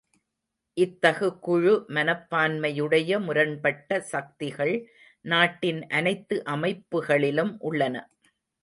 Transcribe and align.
இத்தகு 0.77 1.27
குழு 1.39 1.73
மனப்பான்மையுடைய 1.89 3.19
முரண்பட்ட 3.19 4.01
சக்திகள் 4.09 4.75
நாட்டின் 5.25 5.81
அனைத்து 5.91 6.37
அமைப்புகளிலும் 6.47 7.55
உள்ளன. 7.61 7.95